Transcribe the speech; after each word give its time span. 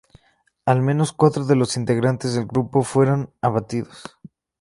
Al 0.65 0.81
menos 0.81 1.13
cuatro 1.13 1.45
de 1.45 1.55
los 1.55 1.77
integrantes 1.77 2.33
del 2.33 2.47
grupo 2.47 2.81
fueron 2.81 3.31
abatidos. 3.39 4.03